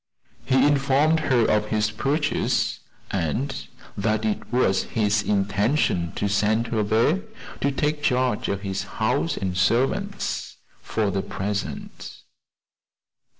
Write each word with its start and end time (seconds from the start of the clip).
He 0.47 0.65
informed 0.65 1.19
her 1.19 1.45
of 1.45 1.67
his 1.67 1.91
purchase, 1.91 2.79
and 3.11 3.53
that 3.95 4.25
it 4.25 4.51
was 4.51 4.85
his 4.85 5.21
intention 5.21 6.11
to 6.15 6.27
send 6.27 6.65
her 6.69 6.81
there 6.81 7.21
to 7.59 7.71
take 7.71 8.01
charge 8.01 8.49
of 8.49 8.61
his 8.61 8.81
house 8.97 9.37
and 9.37 9.55
servants, 9.55 10.57
for 10.81 11.11
the 11.11 11.21
present. 11.21 12.23